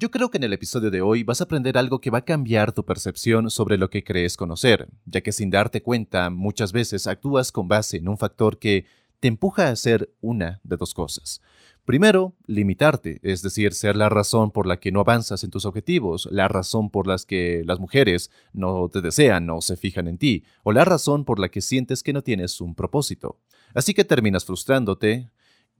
[0.00, 2.24] Yo creo que en el episodio de hoy vas a aprender algo que va a
[2.24, 7.06] cambiar tu percepción sobre lo que crees conocer, ya que sin darte cuenta muchas veces
[7.06, 8.86] actúas con base en un factor que
[9.20, 11.42] te empuja a hacer una de dos cosas.
[11.84, 16.26] Primero, limitarte, es decir, ser la razón por la que no avanzas en tus objetivos,
[16.30, 20.44] la razón por la que las mujeres no te desean o se fijan en ti,
[20.62, 23.38] o la razón por la que sientes que no tienes un propósito.
[23.74, 25.28] Así que terminas frustrándote,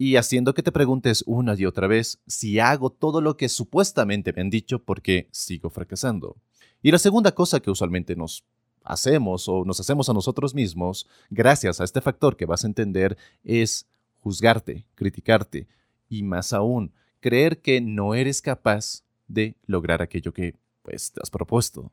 [0.01, 4.33] y haciendo que te preguntes una y otra vez si hago todo lo que supuestamente
[4.33, 6.39] me han dicho porque sigo fracasando.
[6.81, 8.43] Y la segunda cosa que usualmente nos
[8.83, 13.19] hacemos o nos hacemos a nosotros mismos, gracias a este factor que vas a entender,
[13.45, 15.69] es juzgarte, criticarte
[16.09, 21.29] y más aún, creer que no eres capaz de lograr aquello que pues te has
[21.29, 21.93] propuesto.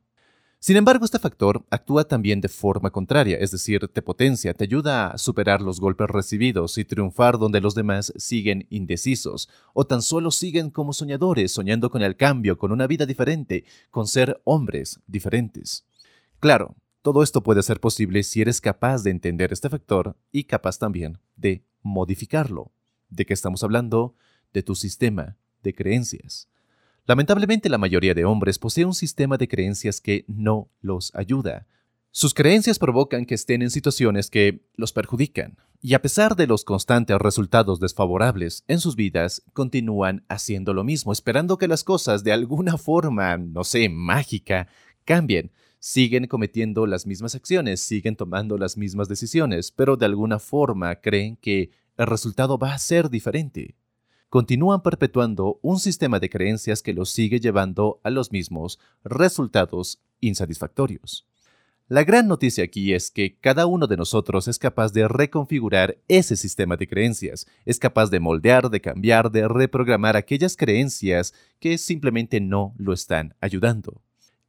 [0.59, 5.11] Sin embargo, este factor actúa también de forma contraria, es decir, te potencia, te ayuda
[5.11, 10.31] a superar los golpes recibidos y triunfar donde los demás siguen indecisos o tan solo
[10.31, 15.85] siguen como soñadores, soñando con el cambio, con una vida diferente, con ser hombres diferentes.
[16.39, 20.79] Claro, todo esto puede ser posible si eres capaz de entender este factor y capaz
[20.79, 22.71] también de modificarlo.
[23.09, 24.15] ¿De qué estamos hablando?
[24.53, 26.49] De tu sistema de creencias.
[27.07, 31.65] Lamentablemente la mayoría de hombres posee un sistema de creencias que no los ayuda.
[32.11, 36.65] Sus creencias provocan que estén en situaciones que los perjudican, y a pesar de los
[36.65, 42.33] constantes resultados desfavorables en sus vidas, continúan haciendo lo mismo, esperando que las cosas de
[42.33, 44.67] alguna forma, no sé, mágica,
[45.05, 45.53] cambien.
[45.79, 51.37] Siguen cometiendo las mismas acciones, siguen tomando las mismas decisiones, pero de alguna forma creen
[51.37, 53.75] que el resultado va a ser diferente
[54.29, 61.25] continúan perpetuando un sistema de creencias que los sigue llevando a los mismos resultados insatisfactorios.
[61.89, 66.35] La gran noticia aquí es que cada uno de nosotros es capaz de reconfigurar ese
[66.35, 72.41] sistema de creencias, es capaz de moldear, de cambiar, de reprogramar aquellas creencias que simplemente
[72.41, 74.01] no lo están ayudando.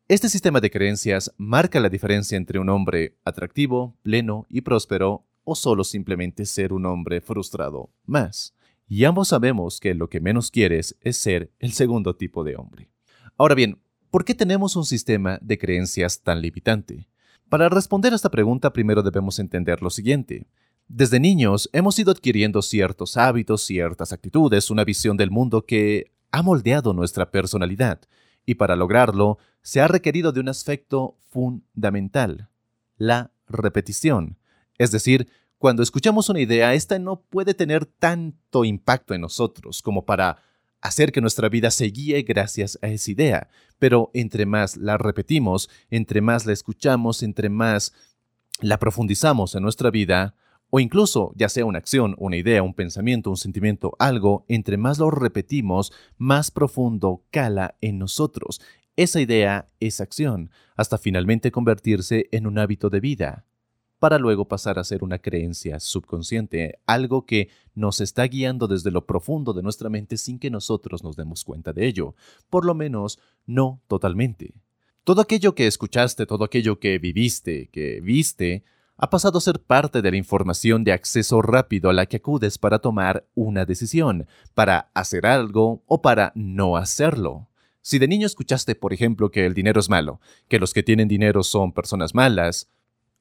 [0.08, 5.54] Este sistema de creencias marca la diferencia entre un hombre atractivo, pleno y próspero o
[5.54, 8.57] solo simplemente ser un hombre frustrado más
[8.88, 12.88] y ambos sabemos que lo que menos quieres es ser el segundo tipo de hombre.
[13.36, 17.06] Ahora bien, ¿por qué tenemos un sistema de creencias tan limitante?
[17.48, 20.46] Para responder a esta pregunta primero debemos entender lo siguiente.
[20.88, 26.42] Desde niños hemos ido adquiriendo ciertos hábitos, ciertas actitudes, una visión del mundo que ha
[26.42, 28.00] moldeado nuestra personalidad,
[28.46, 32.48] y para lograrlo se ha requerido de un aspecto fundamental,
[32.96, 34.38] la repetición,
[34.78, 40.04] es decir, cuando escuchamos una idea, esta no puede tener tanto impacto en nosotros como
[40.04, 40.38] para
[40.80, 43.48] hacer que nuestra vida se guíe gracias a esa idea.
[43.80, 47.92] Pero entre más la repetimos, entre más la escuchamos, entre más
[48.60, 50.36] la profundizamos en nuestra vida,
[50.70, 54.98] o incluso ya sea una acción, una idea, un pensamiento, un sentimiento, algo, entre más
[54.98, 58.60] lo repetimos, más profundo cala en nosotros.
[58.94, 63.47] Esa idea, esa acción, hasta finalmente convertirse en un hábito de vida
[63.98, 69.06] para luego pasar a ser una creencia subconsciente, algo que nos está guiando desde lo
[69.06, 72.14] profundo de nuestra mente sin que nosotros nos demos cuenta de ello,
[72.50, 74.54] por lo menos no totalmente.
[75.04, 78.64] Todo aquello que escuchaste, todo aquello que viviste, que viste,
[78.98, 82.58] ha pasado a ser parte de la información de acceso rápido a la que acudes
[82.58, 87.48] para tomar una decisión, para hacer algo o para no hacerlo.
[87.80, 91.08] Si de niño escuchaste, por ejemplo, que el dinero es malo, que los que tienen
[91.08, 92.68] dinero son personas malas,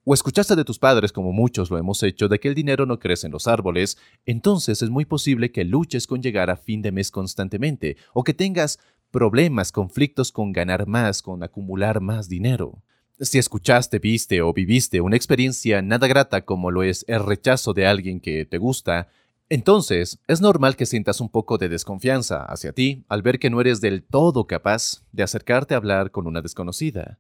[0.09, 2.97] o escuchaste de tus padres, como muchos lo hemos hecho, de que el dinero no
[2.97, 6.93] crece en los árboles, entonces es muy posible que luches con llegar a fin de
[6.93, 8.79] mes constantemente, o que tengas
[9.11, 12.81] problemas, conflictos con ganar más, con acumular más dinero.
[13.19, 17.85] Si escuchaste, viste o viviste una experiencia nada grata como lo es el rechazo de
[17.85, 19.09] alguien que te gusta,
[19.49, 23.59] entonces es normal que sientas un poco de desconfianza hacia ti al ver que no
[23.59, 27.19] eres del todo capaz de acercarte a hablar con una desconocida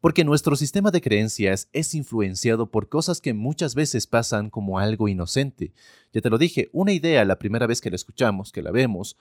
[0.00, 5.08] porque nuestro sistema de creencias es influenciado por cosas que muchas veces pasan como algo
[5.08, 5.72] inocente.
[6.12, 9.16] Ya te lo dije, una idea la primera vez que la escuchamos, que la vemos,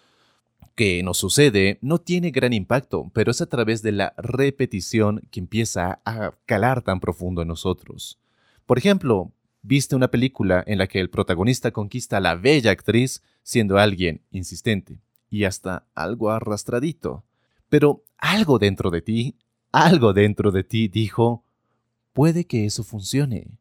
[0.76, 5.40] que nos sucede, no tiene gran impacto, pero es a través de la repetición que
[5.40, 8.20] empieza a calar tan profundo en nosotros.
[8.66, 9.32] Por ejemplo,
[9.62, 14.22] viste una película en la que el protagonista conquista a la bella actriz siendo alguien
[14.32, 15.00] insistente
[15.30, 17.24] y hasta algo arrastradito.
[17.70, 19.36] Pero algo dentro de ti,
[19.76, 21.44] algo dentro de ti dijo,
[22.14, 23.60] puede que eso funcione.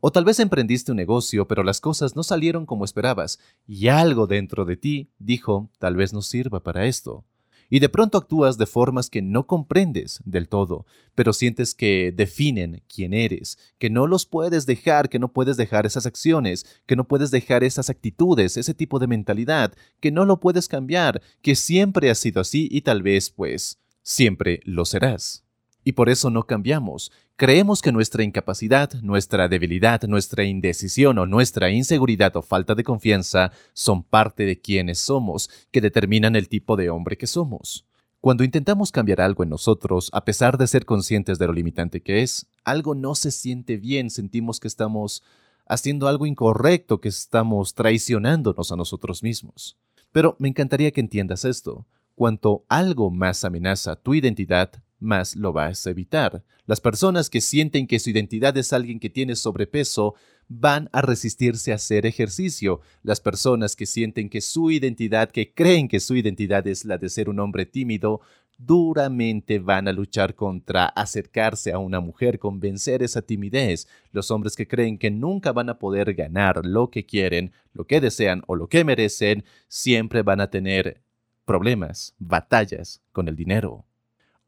[0.00, 4.28] O tal vez emprendiste un negocio, pero las cosas no salieron como esperabas, y algo
[4.28, 7.24] dentro de ti dijo, tal vez no sirva para esto.
[7.68, 10.86] Y de pronto actúas de formas que no comprendes del todo,
[11.16, 15.84] pero sientes que definen quién eres, que no los puedes dejar, que no puedes dejar
[15.84, 20.38] esas acciones, que no puedes dejar esas actitudes, ese tipo de mentalidad, que no lo
[20.38, 25.45] puedes cambiar, que siempre has sido así y tal vez, pues, siempre lo serás.
[25.86, 31.68] Y por eso no cambiamos, Creemos que nuestra incapacidad, nuestra debilidad, nuestra indecisión o nuestra
[31.68, 36.88] inseguridad o falta de confianza son parte de quienes somos, que determinan el tipo de
[36.88, 37.84] hombre que somos.
[38.22, 42.22] Cuando intentamos cambiar algo en nosotros, a pesar de ser conscientes de lo limitante que
[42.22, 45.22] es, algo no se siente bien, sentimos que estamos
[45.66, 49.76] haciendo algo incorrecto, que estamos traicionándonos a nosotros mismos.
[50.10, 51.86] Pero me encantaría que entiendas esto.
[52.14, 56.44] Cuanto algo más amenaza tu identidad, más lo vas a evitar.
[56.66, 60.14] Las personas que sienten que su identidad es alguien que tiene sobrepeso
[60.48, 62.80] van a resistirse a hacer ejercicio.
[63.02, 67.08] Las personas que sienten que su identidad, que creen que su identidad es la de
[67.08, 68.20] ser un hombre tímido,
[68.58, 73.86] duramente van a luchar contra acercarse a una mujer, convencer esa timidez.
[74.12, 78.00] Los hombres que creen que nunca van a poder ganar lo que quieren, lo que
[78.00, 81.02] desean o lo que merecen, siempre van a tener
[81.44, 83.84] problemas, batallas con el dinero.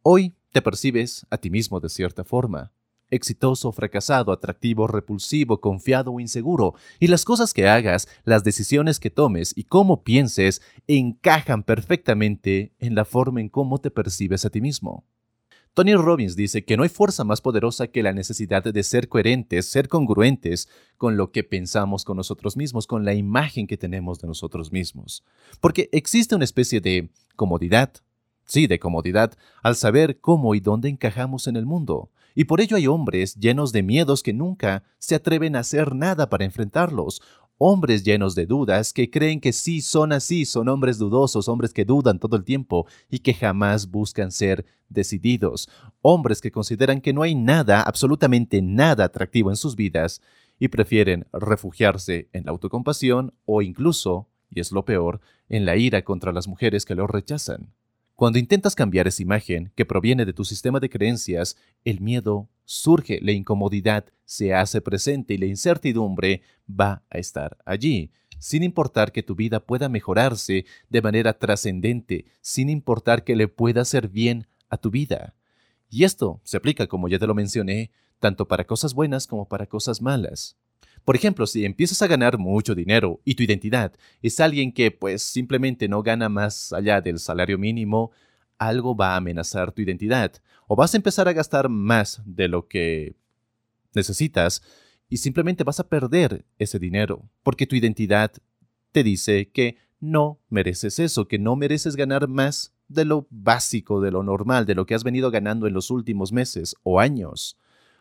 [0.02, 2.72] Hoy te percibes a ti mismo de cierta forma,
[3.10, 9.10] exitoso, fracasado, atractivo, repulsivo, confiado o inseguro, y las cosas que hagas, las decisiones que
[9.10, 14.60] tomes y cómo pienses encajan perfectamente en la forma en cómo te percibes a ti
[14.60, 15.04] mismo.
[15.74, 19.70] Tony Robbins dice que no hay fuerza más poderosa que la necesidad de ser coherentes,
[19.70, 24.26] ser congruentes con lo que pensamos con nosotros mismos, con la imagen que tenemos de
[24.26, 25.22] nosotros mismos.
[25.60, 27.92] Porque existe una especie de comodidad,
[28.48, 32.10] sí, de comodidad, al saber cómo y dónde encajamos en el mundo.
[32.34, 36.28] Y por ello hay hombres llenos de miedos que nunca se atreven a hacer nada
[36.28, 37.20] para enfrentarlos.
[37.58, 41.84] Hombres llenos de dudas que creen que sí son así, son hombres dudosos, hombres que
[41.84, 45.68] dudan todo el tiempo y que jamás buscan ser decididos.
[46.00, 50.22] Hombres que consideran que no hay nada, absolutamente nada atractivo en sus vidas
[50.60, 56.02] y prefieren refugiarse en la autocompasión o incluso, y es lo peor, en la ira
[56.02, 57.72] contra las mujeres que los rechazan.
[58.18, 63.20] Cuando intentas cambiar esa imagen que proviene de tu sistema de creencias, el miedo surge,
[63.22, 68.10] la incomodidad se hace presente y la incertidumbre va a estar allí,
[68.40, 73.82] sin importar que tu vida pueda mejorarse de manera trascendente, sin importar que le pueda
[73.82, 75.36] hacer bien a tu vida.
[75.88, 79.66] Y esto se aplica, como ya te lo mencioné, tanto para cosas buenas como para
[79.66, 80.56] cosas malas.
[81.04, 85.22] Por ejemplo, si empiezas a ganar mucho dinero y tu identidad es alguien que pues
[85.22, 88.10] simplemente no gana más allá del salario mínimo,
[88.58, 90.32] algo va a amenazar tu identidad.
[90.66, 93.16] O vas a empezar a gastar más de lo que
[93.94, 94.62] necesitas
[95.08, 98.32] y simplemente vas a perder ese dinero porque tu identidad
[98.92, 104.10] te dice que no mereces eso, que no mereces ganar más de lo básico, de
[104.10, 107.56] lo normal, de lo que has venido ganando en los últimos meses o años.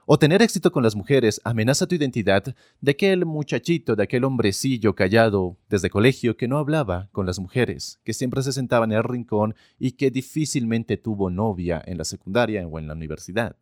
[0.10, 4.96] O tener éxito con las mujeres amenaza tu identidad de aquel muchachito, de aquel hombrecillo
[4.96, 9.04] callado desde colegio que no hablaba con las mujeres, que siempre se sentaba en el
[9.04, 13.58] rincón y que difícilmente tuvo novia en la secundaria o en la universidad.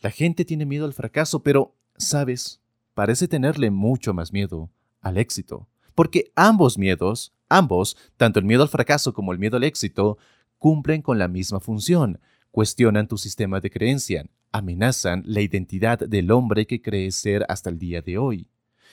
[0.00, 2.60] La gente tiene miedo al fracaso, pero, ¿sabes?
[2.94, 4.70] Parece tenerle mucho más miedo
[5.02, 5.68] al éxito.
[5.94, 10.18] Porque ambos miedos, ambos, tanto el miedo al fracaso como el miedo al éxito,
[10.58, 12.18] cumplen con la misma función,
[12.50, 14.26] cuestionan tu sistema de creencia,
[14.56, 18.48] amenazan la identidad del hombre que crees ser hasta el día de hoy.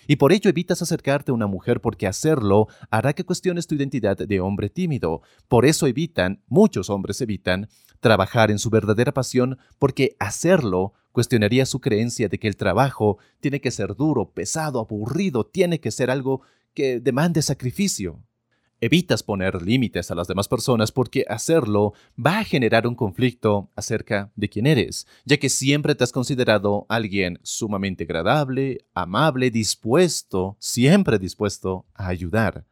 [0.07, 4.17] Y por ello evitas acercarte a una mujer porque hacerlo hará que cuestiones tu identidad
[4.17, 5.21] de hombre tímido.
[5.47, 11.79] Por eso evitan, muchos hombres evitan, trabajar en su verdadera pasión porque hacerlo cuestionaría su
[11.79, 16.41] creencia de que el trabajo tiene que ser duro, pesado, aburrido, tiene que ser algo
[16.73, 18.23] que demande sacrificio.
[18.85, 24.29] Evitas poner límites a las demás personas porque hacerlo va a generar un conflicto acerca
[24.35, 31.17] de quién eres, ya que siempre te has considerado alguien sumamente agradable, amable, dispuesto, siempre
[31.17, 32.65] dispuesto a ayudar.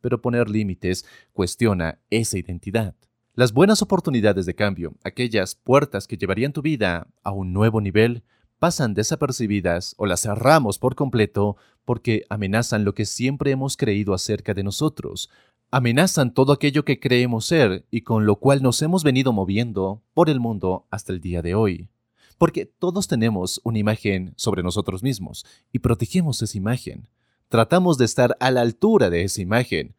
[0.00, 2.94] Pero poner límites cuestiona esa identidad.
[3.34, 8.22] Las buenas oportunidades de cambio, aquellas puertas que llevarían tu vida a un nuevo nivel,
[8.58, 14.54] pasan desapercibidas o las cerramos por completo porque amenazan lo que siempre hemos creído acerca
[14.54, 15.30] de nosotros,
[15.70, 20.30] amenazan todo aquello que creemos ser y con lo cual nos hemos venido moviendo por
[20.30, 21.88] el mundo hasta el día de hoy.
[22.36, 27.08] Porque todos tenemos una imagen sobre nosotros mismos y protegemos esa imagen.
[27.48, 29.94] Tratamos de estar a la altura de esa imagen.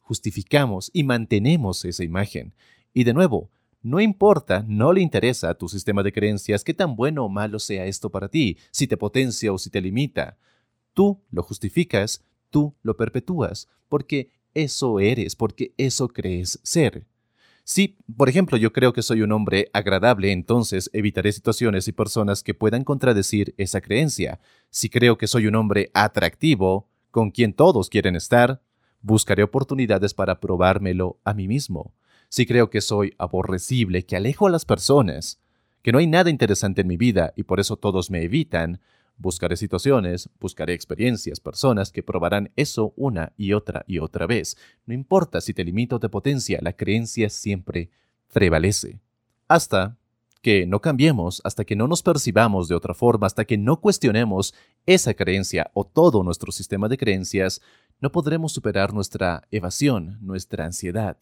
[0.00, 2.54] Justificamos y mantenemos esa imagen.
[2.92, 3.50] Y de nuevo,
[3.84, 7.58] no importa, no le interesa a tu sistema de creencias qué tan bueno o malo
[7.58, 10.38] sea esto para ti, si te potencia o si te limita.
[10.94, 17.06] Tú lo justificas, tú lo perpetúas, porque eso eres, porque eso crees ser.
[17.62, 22.42] Si, por ejemplo, yo creo que soy un hombre agradable, entonces evitaré situaciones y personas
[22.42, 24.40] que puedan contradecir esa creencia.
[24.70, 28.62] Si creo que soy un hombre atractivo, con quien todos quieren estar,
[29.02, 31.92] buscaré oportunidades para probármelo a mí mismo.
[32.34, 35.38] Si creo que soy aborrecible, que alejo a las personas,
[35.82, 38.80] que no hay nada interesante en mi vida y por eso todos me evitan,
[39.16, 44.56] Buscaré situaciones, buscaré experiencias, personas que probarán eso una y otra y otra vez.
[44.84, 47.90] No importa si te limita o te potencia, la creencia siempre
[48.32, 48.98] prevalece.
[49.46, 49.96] Hasta
[50.42, 54.54] que no cambiemos, hasta que no nos percibamos de otra forma, hasta que no cuestionemos
[54.86, 57.60] esa creencia o todo nuestro sistema de creencias,
[58.00, 61.16] no podremos superar nuestra evasión, nuestra ansiedad.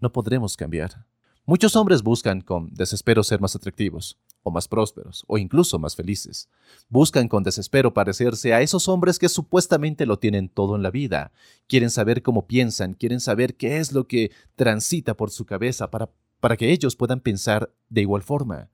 [0.00, 1.06] No podremos cambiar.
[1.46, 6.48] Muchos hombres buscan con desespero ser más atractivos, o más prósperos, o incluso más felices.
[6.88, 11.32] Buscan con desespero parecerse a esos hombres que supuestamente lo tienen todo en la vida.
[11.66, 16.10] Quieren saber cómo piensan, quieren saber qué es lo que transita por su cabeza para,
[16.40, 18.70] para que ellos puedan pensar de igual forma.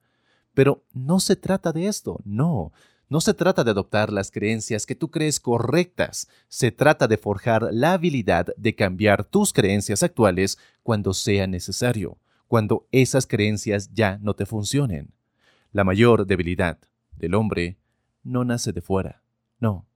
[0.53, 2.71] Pero no se trata de esto, no.
[3.11, 7.69] No se trata de adoptar las creencias que tú crees correctas, se trata de forjar
[7.71, 12.17] la habilidad de cambiar tus creencias actuales cuando sea necesario
[12.51, 15.13] cuando esas creencias ya no te funcionen.
[15.71, 16.79] La mayor debilidad
[17.15, 17.77] del hombre
[18.23, 19.23] no nace de fuera,
[19.57, 19.87] no,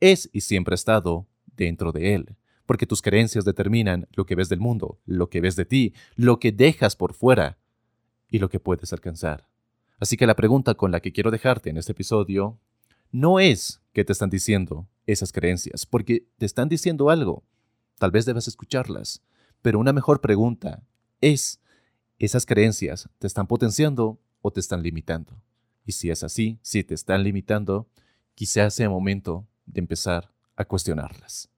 [0.00, 2.34] es y siempre ha estado dentro de él,
[2.66, 6.40] porque tus creencias determinan lo que ves del mundo, lo que ves de ti, lo
[6.40, 7.60] que dejas por fuera
[8.26, 9.51] y lo que puedes alcanzar.
[10.02, 12.58] Así que la pregunta con la que quiero dejarte en este episodio
[13.12, 17.44] no es qué te están diciendo esas creencias, porque te están diciendo algo.
[18.00, 19.22] Tal vez debas escucharlas,
[19.62, 20.82] pero una mejor pregunta
[21.20, 21.60] es
[22.18, 25.40] esas creencias te están potenciando o te están limitando.
[25.86, 27.88] Y si es así, si te están limitando,
[28.34, 31.51] quizás sea momento de empezar a cuestionarlas.